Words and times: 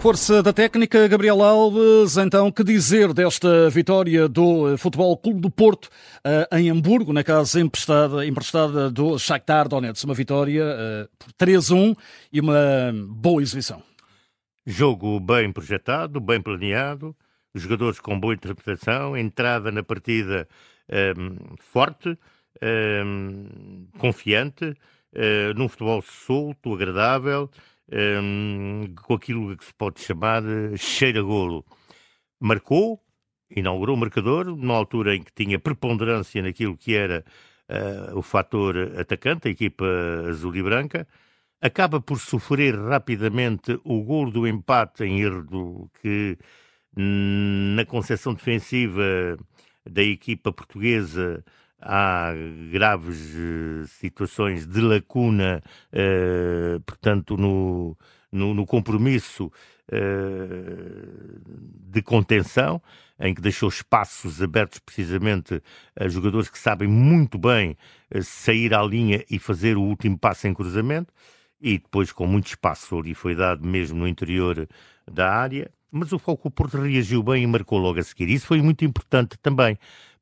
Força 0.00 0.42
da 0.42 0.50
técnica, 0.50 1.06
Gabriel 1.06 1.42
Alves. 1.42 2.16
Então, 2.16 2.50
que 2.50 2.64
dizer 2.64 3.12
desta 3.12 3.68
vitória 3.68 4.26
do 4.26 4.78
Futebol 4.78 5.14
Clube 5.14 5.42
do 5.42 5.50
Porto 5.50 5.90
uh, 6.24 6.56
em 6.56 6.70
Hamburgo, 6.70 7.12
na 7.12 7.22
casa 7.22 7.60
emprestada, 7.60 8.24
emprestada 8.24 8.90
do 8.90 9.18
Shakhtar 9.18 9.68
Donetsk? 9.68 10.06
Uma 10.06 10.14
vitória 10.14 10.64
uh, 10.64 11.08
por 11.18 11.30
3-1 11.34 11.94
e 12.32 12.40
uma 12.40 12.94
boa 13.10 13.42
exibição. 13.42 13.82
Jogo 14.64 15.20
bem 15.20 15.52
projetado, 15.52 16.18
bem 16.18 16.40
planeado, 16.40 17.14
jogadores 17.54 18.00
com 18.00 18.18
boa 18.18 18.32
interpretação, 18.32 19.14
entrada 19.14 19.70
na 19.70 19.82
partida 19.82 20.48
um, 20.88 20.96
ehm, 20.96 21.36
forte, 21.58 22.08
um, 22.08 22.16
ehm, 22.62 23.86
confiante, 23.98 24.64
uh, 24.64 25.54
num 25.54 25.68
futebol 25.68 26.00
solto, 26.00 26.72
agradável 26.72 27.50
um, 27.92 28.94
com 29.02 29.14
aquilo 29.14 29.56
que 29.56 29.64
se 29.64 29.74
pode 29.74 30.00
chamar 30.00 30.42
cheira-golo. 30.76 31.64
Marcou, 32.38 33.00
inaugurou 33.50 33.96
o 33.96 33.98
marcador, 33.98 34.46
numa 34.46 34.74
altura 34.74 35.16
em 35.16 35.22
que 35.22 35.32
tinha 35.32 35.58
preponderância 35.58 36.42
naquilo 36.42 36.76
que 36.76 36.94
era 36.94 37.24
uh, 37.68 38.18
o 38.18 38.22
fator 38.22 38.76
atacante, 38.98 39.48
a 39.48 39.50
equipa 39.50 39.84
azul 40.28 40.54
e 40.56 40.62
branca, 40.62 41.06
acaba 41.60 42.00
por 42.00 42.18
sofrer 42.18 42.78
rapidamente 42.78 43.78
o 43.84 44.02
gol 44.02 44.30
do 44.30 44.46
empate 44.46 45.04
em 45.04 45.20
erro 45.20 45.90
que 46.00 46.38
na 46.96 47.84
concepção 47.84 48.34
defensiva 48.34 49.36
da 49.88 50.02
equipa 50.02 50.52
portuguesa 50.52 51.44
há 51.80 52.32
graves 52.70 53.34
uh, 53.34 53.86
situações 53.86 54.66
de 54.66 54.80
lacuna, 54.80 55.62
uh, 55.92 56.80
portanto, 56.80 57.36
no, 57.36 57.96
no, 58.30 58.54
no 58.54 58.66
compromisso 58.66 59.46
uh, 59.46 61.40
de 61.90 62.02
contenção, 62.02 62.82
em 63.18 63.34
que 63.34 63.40
deixou 63.40 63.68
espaços 63.68 64.42
abertos 64.42 64.78
precisamente 64.78 65.62
a 65.98 66.08
jogadores 66.08 66.48
que 66.48 66.58
sabem 66.58 66.88
muito 66.88 67.38
bem 67.38 67.76
sair 68.22 68.74
à 68.74 68.82
linha 68.82 69.24
e 69.30 69.38
fazer 69.38 69.76
o 69.76 69.82
último 69.82 70.18
passo 70.18 70.48
em 70.48 70.54
cruzamento, 70.54 71.12
e 71.60 71.78
depois 71.78 72.12
com 72.12 72.26
muito 72.26 72.46
espaço 72.46 72.98
ali 72.98 73.14
foi 73.14 73.34
dado 73.34 73.66
mesmo 73.66 73.98
no 73.98 74.08
interior 74.08 74.66
da 75.10 75.30
área. 75.30 75.70
Mas 75.92 76.12
o 76.12 76.18
Foco 76.18 76.50
Porto 76.50 76.80
reagiu 76.80 77.22
bem 77.22 77.42
e 77.42 77.46
marcou 77.46 77.78
logo 77.78 77.98
a 77.98 78.02
seguir. 78.02 78.30
Isso 78.30 78.46
foi 78.46 78.62
muito 78.62 78.84
importante 78.84 79.36
também, 79.38 79.76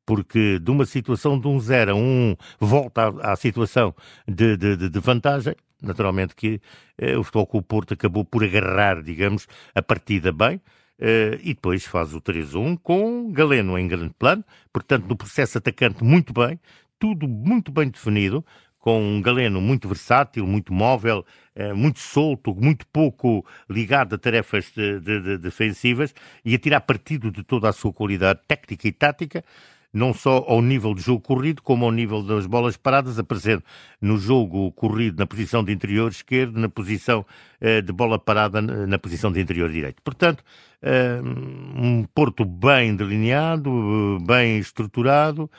porque 0.08 0.58
de 0.58 0.70
uma 0.70 0.86
situação 0.86 1.38
de 1.38 1.46
um 1.46 1.60
0 1.60 1.90
a 1.90 1.94
1 1.94 1.98
um, 1.98 2.36
volta 2.58 3.08
à, 3.20 3.32
à 3.32 3.36
situação 3.36 3.94
de, 4.26 4.56
de, 4.56 4.88
de, 4.88 5.00
vantagem. 5.00 5.54
Naturalmente 5.82 6.34
que 6.34 6.62
eh, 6.96 7.14
o 7.14 7.22
Futebol 7.22 7.62
Porto 7.62 7.92
acabou 7.92 8.24
por 8.24 8.42
agarrar, 8.42 9.02
digamos, 9.02 9.46
a 9.74 9.82
partida 9.82 10.32
bem. 10.32 10.62
Uh, 10.98 11.36
e 11.42 11.52
depois 11.54 11.84
faz 11.84 12.14
o 12.14 12.22
3-1 12.22 12.78
com 12.82 13.30
Galeno 13.30 13.78
em 13.78 13.86
grande 13.86 14.14
plano, 14.18 14.42
portanto, 14.72 15.06
no 15.06 15.14
processo 15.14 15.58
atacante 15.58 16.02
muito 16.02 16.32
bem, 16.32 16.58
tudo 16.98 17.28
muito 17.28 17.70
bem 17.70 17.88
definido, 17.88 18.44
com 18.80 19.00
um 19.00 19.22
Galeno 19.22 19.60
muito 19.60 19.86
versátil, 19.86 20.44
muito 20.44 20.72
móvel, 20.72 21.24
uh, 21.54 21.76
muito 21.76 22.00
solto, 22.00 22.52
muito 22.52 22.84
pouco 22.88 23.46
ligado 23.70 24.16
a 24.16 24.18
tarefas 24.18 24.72
de, 24.74 24.98
de, 24.98 25.20
de 25.20 25.38
defensivas 25.38 26.12
e 26.44 26.54
a 26.54 26.58
tirar 26.58 26.80
partido 26.80 27.30
de 27.30 27.44
toda 27.44 27.68
a 27.68 27.72
sua 27.72 27.92
qualidade 27.92 28.40
técnica 28.48 28.88
e 28.88 28.92
tática 28.92 29.44
não 29.92 30.12
só 30.12 30.44
ao 30.46 30.60
nível 30.60 30.94
do 30.94 31.00
jogo 31.00 31.20
corrido, 31.20 31.62
como 31.62 31.84
ao 31.84 31.90
nível 31.90 32.22
das 32.22 32.46
bolas 32.46 32.76
paradas, 32.76 33.18
aparecendo 33.18 33.62
no 34.00 34.18
jogo 34.18 34.70
corrido 34.72 35.18
na 35.18 35.26
posição 35.26 35.64
de 35.64 35.72
interior 35.72 36.10
esquerdo, 36.10 36.58
na 36.58 36.68
posição 36.68 37.24
uh, 37.60 37.82
de 37.82 37.92
bola 37.92 38.18
parada 38.18 38.60
na 38.60 38.98
posição 38.98 39.32
de 39.32 39.40
interior 39.40 39.70
direito. 39.70 40.02
Portanto, 40.02 40.42
uh, 40.82 41.82
um 41.82 42.04
Porto 42.14 42.44
bem 42.44 42.94
delineado, 42.94 44.18
bem 44.26 44.58
estruturado, 44.58 45.50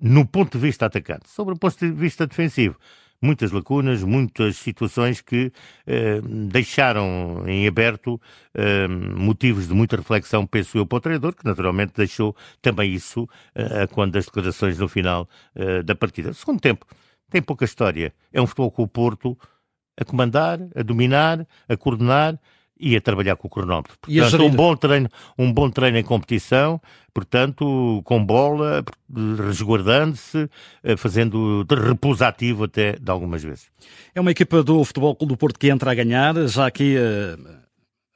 no 0.00 0.26
ponto 0.26 0.58
de 0.58 0.66
vista 0.66 0.86
atacante. 0.86 1.28
Sobre 1.28 1.54
o 1.54 1.58
ponto 1.58 1.78
de 1.78 1.90
vista 1.90 2.26
defensivo, 2.26 2.76
muitas 3.24 3.50
lacunas, 3.50 4.02
muitas 4.02 4.56
situações 4.56 5.20
que 5.20 5.50
eh, 5.86 6.20
deixaram 6.50 7.44
em 7.46 7.66
aberto 7.66 8.20
eh, 8.54 8.86
motivos 8.86 9.66
de 9.66 9.74
muita 9.74 9.96
reflexão, 9.96 10.46
penso 10.46 10.76
eu, 10.76 10.86
para 10.86 10.98
o 10.98 11.00
treinador, 11.00 11.34
que 11.34 11.44
naturalmente 11.44 11.94
deixou 11.96 12.36
também 12.60 12.92
isso 12.92 13.26
eh, 13.54 13.86
quando 13.86 14.16
as 14.16 14.26
declarações 14.26 14.78
no 14.78 14.88
final 14.88 15.28
eh, 15.54 15.82
da 15.82 15.94
partida. 15.94 16.32
Segundo 16.34 16.60
tempo, 16.60 16.86
tem 17.30 17.40
pouca 17.40 17.64
história. 17.64 18.12
É 18.32 18.40
um 18.40 18.46
futebol 18.46 18.70
com 18.70 18.82
o 18.82 18.88
Porto 18.88 19.36
a 19.98 20.04
comandar, 20.04 20.58
a 20.74 20.82
dominar, 20.82 21.46
a 21.68 21.76
coordenar 21.76 22.38
e 22.78 22.96
a 22.96 23.00
trabalhar 23.00 23.36
com 23.36 23.46
o 23.46 23.50
cronómetro. 23.50 23.96
Portanto, 24.00 24.44
um 24.44 24.50
bom 24.50 24.76
treino, 24.76 25.08
um 25.38 25.52
bom 25.52 25.70
treino 25.70 25.98
em 25.98 26.02
competição, 26.02 26.80
portanto, 27.12 28.02
com 28.04 28.24
bola, 28.24 28.84
resguardando-se, 29.46 30.48
eh, 30.82 30.96
fazendo 30.96 31.64
de 31.64 31.74
repouso 31.74 32.24
ativo 32.24 32.64
até 32.64 32.92
de 32.92 33.10
algumas 33.10 33.42
vezes. 33.42 33.68
É 34.14 34.20
uma 34.20 34.30
equipa 34.30 34.62
do 34.62 34.84
Futebol 34.84 35.14
Clube 35.14 35.34
do 35.34 35.36
Porto 35.36 35.58
que 35.58 35.68
entra 35.68 35.92
a 35.92 35.94
ganhar, 35.94 36.34
já 36.46 36.70
que 36.70 36.96
uh 36.96 37.63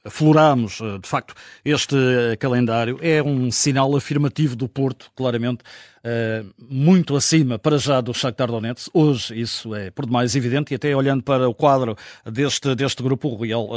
afloramos, 0.03 0.79
eh, 0.81 0.97
de 0.99 1.07
facto, 1.07 1.33
este 1.63 1.95
eh, 1.95 2.35
calendário. 2.37 2.97
É 3.01 3.21
um 3.21 3.51
sinal 3.51 3.95
afirmativo 3.95 4.55
do 4.55 4.67
Porto, 4.67 5.11
claramente, 5.15 5.63
eh, 6.03 6.43
muito 6.69 7.15
acima, 7.15 7.59
para 7.59 7.77
já, 7.77 7.99
do 7.99 8.13
Shakhtar 8.13 8.47
Donetsk. 8.47 8.89
Hoje 8.93 9.39
isso 9.39 9.75
é 9.75 9.91
por 9.91 10.05
demais 10.05 10.35
evidente 10.35 10.73
e 10.73 10.75
até 10.75 10.95
olhando 10.95 11.23
para 11.23 11.49
o 11.49 11.53
quadro 11.53 11.97
deste, 12.25 12.73
deste 12.75 13.03
grupo, 13.03 13.27
o 13.29 13.41
Real 13.41 13.69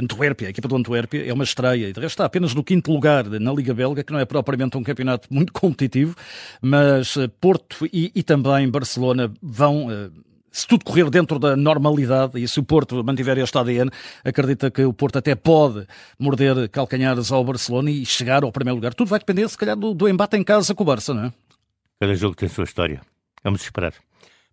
Antuérpia, 0.00 0.48
a 0.48 0.50
equipa 0.50 0.68
do 0.68 0.76
Antuérpia, 0.76 1.26
é 1.26 1.32
uma 1.32 1.44
estreia. 1.44 1.88
E 1.88 1.92
de 1.92 2.00
resto 2.00 2.14
está 2.14 2.24
apenas 2.24 2.54
no 2.54 2.64
quinto 2.64 2.90
lugar 2.90 3.26
na 3.26 3.52
Liga 3.52 3.74
Belga, 3.74 4.02
que 4.02 4.12
não 4.12 4.18
é 4.18 4.24
propriamente 4.24 4.76
um 4.78 4.82
campeonato 4.82 5.28
muito 5.30 5.52
competitivo, 5.52 6.16
mas 6.62 7.16
Porto 7.40 7.86
e, 7.92 8.10
e 8.14 8.22
também 8.22 8.68
Barcelona 8.70 9.30
vão 9.42 9.88
se 10.50 10.66
tudo 10.66 10.84
correr 10.84 11.08
dentro 11.10 11.38
da 11.38 11.56
normalidade 11.56 12.38
e 12.42 12.48
se 12.48 12.58
o 12.60 12.62
Porto 12.62 13.02
mantiver 13.04 13.38
este 13.38 13.56
ADN, 13.56 13.90
acredita 14.24 14.70
que 14.70 14.82
o 14.84 14.92
Porto 14.92 15.18
até 15.18 15.34
pode 15.34 15.86
morder 16.18 16.68
calcanhares 16.68 17.30
ao 17.30 17.44
Barcelona 17.44 17.90
e 17.90 18.04
chegar 18.04 18.44
ao 18.44 18.52
primeiro 18.52 18.76
lugar. 18.76 18.94
Tudo 18.94 19.08
vai 19.08 19.18
depender, 19.18 19.48
se 19.48 19.58
calhar, 19.58 19.76
do, 19.76 19.94
do 19.94 20.08
embate 20.08 20.36
em 20.36 20.44
casa 20.44 20.74
com 20.74 20.82
o 20.82 20.86
Barça, 20.86 21.14
não 21.14 21.26
é? 21.26 21.32
Cada 22.00 22.14
jogo 22.14 22.34
tem 22.34 22.46
a 22.46 22.50
sua 22.50 22.64
história. 22.64 23.00
Vamos 23.42 23.62
esperar. 23.62 23.92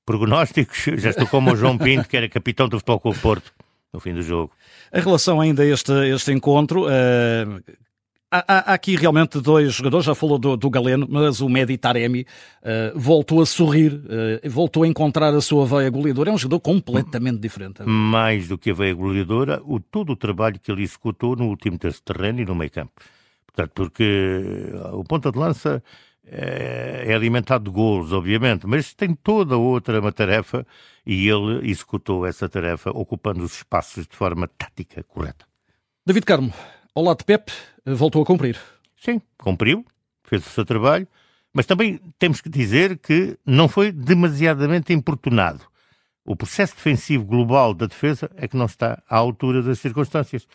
Prognósticos, 0.05 0.83
já 1.01 1.09
estou 1.09 1.27
como 1.27 1.51
o 1.51 1.55
João 1.55 1.77
Pinto, 1.77 2.07
que 2.07 2.17
era 2.17 2.29
capitão 2.29 2.67
do 2.67 2.77
Futebol 2.77 2.99
com 2.99 3.09
o 3.09 3.15
Porto 3.15 3.51
no 3.95 3.99
fim 3.99 4.13
do 4.13 4.21
jogo. 4.21 4.51
Em 4.93 5.01
relação 5.01 5.41
ainda 5.41 5.63
a 5.63 5.65
este, 5.65 5.91
este 6.13 6.31
encontro, 6.31 6.85
uh, 6.85 7.63
Há, 8.31 8.43
há, 8.47 8.73
aqui 8.73 8.95
realmente 8.95 9.39
dois 9.39 9.73
jogadores, 9.73 10.05
já 10.05 10.15
falou 10.15 10.37
do, 10.37 10.57
do 10.57 10.69
Galeno, 10.69 11.07
mas 11.09 11.41
o 11.41 11.47
Medi 11.47 11.77
Taremi 11.77 12.21
uh, 12.61 12.99
voltou 12.99 13.41
a 13.41 13.45
sorrir, 13.45 13.93
uh, 13.93 14.49
voltou 14.49 14.83
a 14.83 14.87
encontrar 14.87 15.33
a 15.33 15.41
sua 15.41 15.65
veia 15.65 15.89
goleadora. 15.89 16.31
É 16.31 16.33
um 16.33 16.37
jogador 16.37 16.59
completamente 16.59 17.39
diferente. 17.39 17.83
Mais 17.83 18.47
do 18.47 18.57
que 18.57 18.71
a 18.71 18.73
veia 18.73 18.93
goleadora, 18.93 19.61
o, 19.63 19.79
todo 19.79 20.11
o 20.13 20.15
trabalho 20.15 20.59
que 20.59 20.71
ele 20.71 20.83
executou 20.83 21.35
no 21.35 21.47
último 21.47 21.77
terço 21.77 22.01
terreno 22.01 22.41
e 22.41 22.45
no 22.45 22.55
meio 22.55 22.71
campo. 22.71 22.93
Portanto, 23.45 23.71
porque 23.73 24.69
o 24.91 25.03
ponta 25.03 25.31
de 25.31 25.39
lança 25.39 25.81
é, 26.27 27.05
é 27.07 27.13
alimentado 27.13 27.65
de 27.65 27.71
golos, 27.71 28.11
obviamente, 28.11 28.65
mas 28.67 28.93
tem 28.93 29.13
toda 29.13 29.57
outra 29.57 29.99
uma 29.99 30.11
tarefa 30.11 30.65
e 31.05 31.29
ele 31.29 31.69
executou 31.69 32.25
essa 32.25 32.49
tarefa 32.49 32.89
ocupando 32.89 33.43
os 33.43 33.57
espaços 33.57 34.07
de 34.07 34.15
forma 34.15 34.47
tática 34.47 35.03
correta. 35.03 35.45
David 36.05 36.25
Carmo, 36.25 36.53
ao 36.95 37.03
lado 37.03 37.17
de 37.17 37.25
Pep, 37.25 37.51
voltou 37.85 38.23
a 38.23 38.25
cumprir. 38.25 38.57
Sim, 38.95 39.21
cumpriu, 39.37 39.85
fez 40.23 40.47
o 40.47 40.49
seu 40.49 40.63
trabalho, 40.63 41.05
mas 41.53 41.65
também 41.65 41.99
temos 42.17 42.39
que 42.39 42.49
dizer 42.49 42.97
que 42.97 43.37
não 43.45 43.67
foi 43.67 43.91
demasiadamente 43.91 44.93
importunado. 44.93 45.61
O 46.23 46.35
processo 46.35 46.73
defensivo 46.73 47.25
global 47.25 47.73
da 47.73 47.85
defesa 47.85 48.31
é 48.37 48.47
que 48.47 48.55
não 48.55 48.65
está 48.65 49.03
à 49.09 49.17
altura 49.17 49.61
das 49.61 49.79
circunstâncias. 49.79 50.47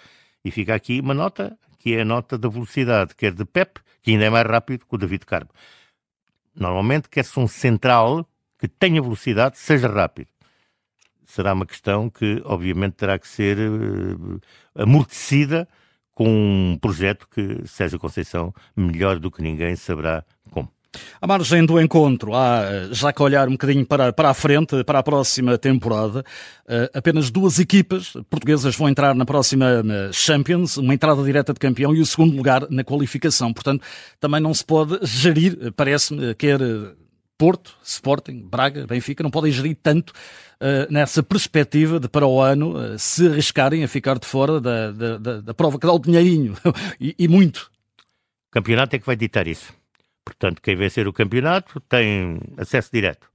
E 0.43 0.51
fica 0.51 0.75
aqui 0.75 0.99
uma 0.99 1.15
nota, 1.15 1.57
que 1.79 1.95
é 1.95 2.01
a 2.01 2.05
nota 2.05 2.39
da 2.39 2.49
velocidade, 2.49 3.15
quer 3.15 3.33
de 3.33 3.45
Pep, 3.45 3.79
que 4.03 4.13
ainda 4.13 4.25
é 4.25 4.31
mais 4.31 4.47
rápido 4.47 4.87
que 4.87 4.95
o 4.95 4.99
David 4.99 5.27
Carmo. 5.27 5.51
Normalmente 6.55 7.09
quer-se 7.09 7.39
um 7.39 7.47
central 7.47 8.27
que 8.59 8.67
tenha 8.67 9.01
velocidade, 9.01 9.59
seja 9.59 9.89
rápido. 9.89 10.29
Será 11.25 11.53
uma 11.53 11.67
questão 11.67 12.11
que, 12.11 12.43
obviamente, 12.45 12.95
terá 12.95 13.19
que 13.19 13.29
ser 13.29 13.59
uh, 13.59 14.41
amortecida 14.75 15.69
com 16.21 16.29
um 16.29 16.77
projeto 16.79 17.27
que 17.35 17.67
Sérgio 17.67 17.99
Conceição, 17.99 18.53
melhor 18.77 19.19
do 19.19 19.31
que 19.31 19.41
ninguém, 19.41 19.75
saberá 19.75 20.23
como. 20.51 20.71
À 21.19 21.27
margem 21.27 21.65
do 21.65 21.81
encontro, 21.81 22.35
há 22.35 22.89
já 22.91 23.11
que 23.11 23.23
olhar 23.23 23.49
um 23.49 23.53
bocadinho 23.53 23.87
para, 23.87 24.13
para 24.13 24.29
a 24.29 24.35
frente, 24.35 24.85
para 24.85 24.99
a 24.99 25.03
próxima 25.03 25.57
temporada, 25.57 26.21
uh, 26.21 26.91
apenas 26.93 27.31
duas 27.31 27.59
equipas 27.59 28.13
portuguesas 28.29 28.77
vão 28.77 28.87
entrar 28.91 29.15
na 29.15 29.25
próxima 29.25 29.65
eh, 29.67 30.11
Champions, 30.13 30.77
uma 30.77 30.93
entrada 30.93 31.23
direta 31.23 31.55
de 31.55 31.59
campeão 31.59 31.95
e 31.95 32.03
o 32.03 32.07
segundo 32.07 32.37
lugar 32.37 32.67
na 32.69 32.85
qualificação. 32.85 33.51
Portanto, 33.51 33.83
também 34.19 34.41
não 34.41 34.53
se 34.53 34.65
pode 34.65 34.99
gerir, 35.03 35.73
parece-me, 35.75 36.35
quer 36.35 36.61
Porto, 37.41 37.75
Sporting, 37.83 38.43
Braga, 38.43 38.87
Benfica, 38.87 39.23
não 39.23 39.31
podem 39.31 39.51
gerir 39.51 39.75
tanto 39.83 40.11
uh, 40.11 40.93
nessa 40.93 41.23
perspectiva 41.23 41.99
de 41.99 42.07
para 42.07 42.27
o 42.27 42.39
ano 42.39 42.77
uh, 42.77 42.99
se 42.99 43.27
arriscarem 43.27 43.83
a 43.83 43.89
ficar 43.89 44.19
de 44.19 44.27
fora 44.27 44.61
da, 44.61 44.93
da, 44.93 45.17
da, 45.17 45.41
da 45.41 45.55
prova 45.55 45.79
que 45.79 45.87
dá 45.87 45.93
o 45.95 45.99
dinheirinho 45.99 46.55
e, 47.01 47.17
e, 47.19 47.27
muito. 47.27 47.71
O 48.51 48.53
campeonato 48.53 48.95
é 48.95 48.99
que 48.99 49.07
vai 49.07 49.17
ditar 49.17 49.49
isso. 49.49 49.73
Portanto, 50.23 50.61
quem 50.61 50.77
vencer 50.77 51.09
o 51.09 51.15
campeonato 51.15 51.81
tem 51.81 52.39
acesso 52.59 52.91
direto. 52.93 53.27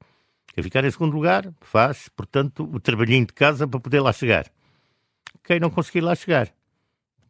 Quem 0.53 0.63
ficar 0.63 0.85
em 0.85 0.91
segundo 0.91 1.15
lugar 1.15 1.51
faz, 1.61 2.07
portanto, 2.15 2.69
o 2.71 2.79
trabalhinho 2.79 3.25
de 3.25 3.33
casa 3.33 3.67
para 3.67 3.79
poder 3.79 4.01
lá 4.01 4.13
chegar. 4.13 4.45
Quem 5.43 5.59
não 5.59 5.71
conseguir 5.71 6.01
lá 6.01 6.13
chegar 6.13 6.53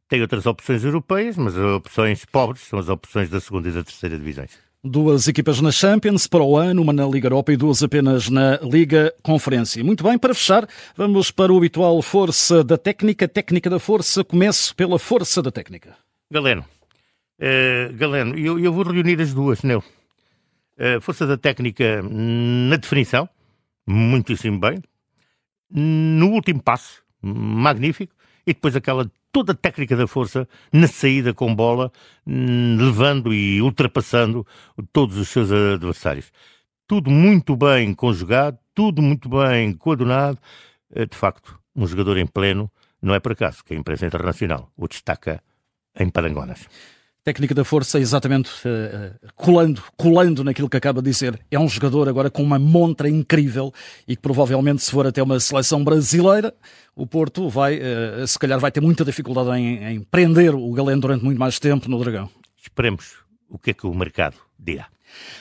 tem 0.10 0.22
outras 0.22 0.46
opções 0.46 0.84
europeias, 0.84 1.38
mas 1.38 1.58
as 1.58 1.64
opções 1.64 2.26
pobres 2.26 2.64
são 2.64 2.80
as 2.80 2.90
opções 2.90 3.30
da 3.30 3.40
segunda 3.40 3.70
e 3.70 3.72
da 3.72 3.82
terceira 3.82 4.18
divisões. 4.18 4.66
Duas 4.88 5.28
equipas 5.28 5.60
na 5.62 5.72
Champions 5.72 6.28
para 6.28 6.44
o 6.44 6.56
ano, 6.56 6.80
uma 6.84 6.94
na 6.94 7.08
Liga 7.08 7.26
Europa 7.26 7.52
e 7.52 7.58
duas 7.58 7.82
apenas 7.82 8.30
na 8.30 8.60
Liga 8.62 9.12
Conferência. 9.24 9.84
Muito 9.84 10.04
bem, 10.04 10.16
para 10.16 10.32
fechar, 10.32 10.70
vamos 10.96 11.32
para 11.32 11.52
o 11.52 11.58
habitual 11.58 12.00
Força 12.04 12.64
da 12.64 12.78
Técnica, 12.78 13.28
Técnica 13.28 13.68
da 13.68 13.80
Força. 13.80 14.24
Começo 14.24 14.76
pela 14.76 15.00
Força 15.00 15.42
da 15.42 15.50
Técnica. 15.50 15.98
Galeno, 16.30 16.64
uh, 17.42 17.94
Galeno, 17.96 18.38
eu, 18.38 18.60
eu, 18.60 18.72
vou 18.72 18.84
reunir 18.84 19.20
as 19.20 19.34
duas 19.34 19.64
nele. 19.64 19.82
Uh, 20.78 21.02
força 21.02 21.26
da 21.26 21.36
Técnica 21.36 22.04
na 22.04 22.76
definição, 22.76 23.28
muitíssimo 23.88 24.60
bem. 24.60 24.84
No 25.68 26.28
último 26.28 26.62
passo, 26.62 27.02
magnífico. 27.24 28.14
E 28.46 28.54
depois 28.54 28.76
aquela 28.76 29.10
toda 29.36 29.52
a 29.52 29.56
técnica 29.56 29.98
da 29.98 30.08
força 30.08 30.48
na 30.72 30.88
saída 30.88 31.34
com 31.34 31.54
bola, 31.54 31.92
hum, 32.26 32.78
levando 32.80 33.34
e 33.34 33.62
ultrapassando 33.62 34.48
todos 34.94 35.18
os 35.18 35.28
seus 35.28 35.52
adversários. 35.52 36.32
Tudo 36.88 37.12
muito 37.12 37.54
bem 37.54 37.94
conjugado, 37.94 38.58
tudo 38.74 39.02
muito 39.02 39.28
bem 39.28 39.74
coadunado. 39.74 40.40
Eh, 40.90 41.06
de 41.06 41.18
facto, 41.18 41.60
um 41.76 41.86
jogador 41.86 42.18
em 42.18 42.26
pleno, 42.26 42.72
não 43.02 43.14
é 43.14 43.20
por 43.20 43.34
acaso 43.34 43.62
que 43.62 43.74
a 43.74 43.78
imprensa 43.78 44.06
internacional 44.06 44.72
o 44.78 44.88
destaca 44.88 45.44
em 46.00 46.10
Parangonas. 46.10 46.70
Técnica 47.26 47.56
da 47.56 47.66
força, 47.66 48.00
exatamente 48.00 48.52
uh, 48.68 49.32
colando, 49.36 49.84
colando 49.98 50.44
naquilo 50.44 50.70
que 50.70 50.78
acaba 50.78 51.02
de 51.02 51.10
dizer. 51.10 51.40
É 51.50 51.58
um 51.58 51.68
jogador 51.68 52.08
agora 52.08 52.30
com 52.30 52.44
uma 52.44 52.60
montra 52.60 53.10
incrível 53.10 53.74
e 54.08 54.16
que 54.16 54.22
provavelmente, 54.22 54.84
se 54.84 54.92
for 54.92 55.08
até 55.08 55.24
uma 55.24 55.40
seleção 55.40 55.84
brasileira, 55.84 56.54
o 56.96 57.08
Porto 57.08 57.50
vai, 57.50 57.80
uh, 57.80 58.28
se 58.28 58.38
calhar, 58.38 58.60
vai 58.60 58.72
ter 58.72 58.80
muita 58.80 59.04
dificuldade 59.04 59.60
em, 59.60 59.84
em 59.84 60.02
prender 60.02 60.54
o 60.54 60.72
Galeno 60.72 61.02
durante 61.02 61.26
muito 61.26 61.40
mais 61.40 61.58
tempo 61.58 61.90
no 61.90 61.98
Dragão. 61.98 62.30
Esperemos 62.62 63.16
o 63.50 63.58
que 63.58 63.72
é 63.72 63.74
que 63.74 63.88
o 63.88 63.94
mercado 63.96 64.38
dirá. 64.60 64.86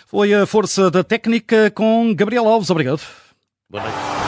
Foi 0.07 0.33
a 0.33 0.47
força 0.47 0.91
da 0.91 1.05
técnica 1.05 1.71
com 1.71 2.15
Gabriel 2.15 2.49
Alves. 2.49 2.71
Obrigado. 2.71 3.03
Boa 3.69 3.83
noite. 3.83 4.24